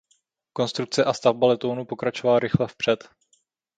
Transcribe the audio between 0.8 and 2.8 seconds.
a stavba letounu pokračovala rychle